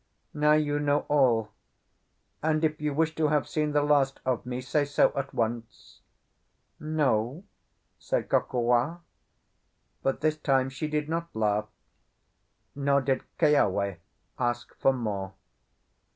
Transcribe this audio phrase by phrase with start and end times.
[0.33, 1.51] Now you know all,
[2.41, 6.01] and if you wish to have seen the last of me, say so at once."
[6.79, 7.43] "No,"
[7.99, 9.01] said Kokua;
[10.01, 11.67] but this time she did not laugh,
[12.73, 13.99] nor did Keawe
[14.39, 15.33] ask for more.